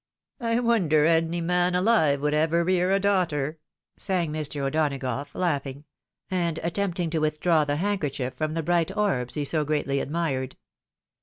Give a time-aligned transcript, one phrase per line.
[0.37, 3.59] "/ wonder any man alive would ever rear a daughter,"
[3.97, 4.61] sang Mr.
[4.65, 5.85] O'Donagough, laughing,
[6.31, 10.57] and attempting to withdraw the hankerchief from the bright orbs he so greatly admired.